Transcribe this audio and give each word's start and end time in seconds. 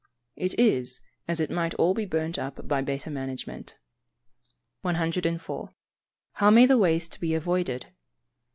_It 0.35 0.59
is, 0.59 1.01
as 1.27 1.39
it 1.39 1.51
might 1.51 1.75
all 1.75 1.93
be 1.93 2.07
burnt 2.07 2.39
up 2.39 2.67
by 2.67 2.81
better 2.81 3.11
management. 3.11 3.75
104. 4.81 5.75
_How 6.39 6.51
may 6.51 6.65
the 6.65 6.79
waste 6.79 7.19
be 7.19 7.35
avoided? 7.35 7.85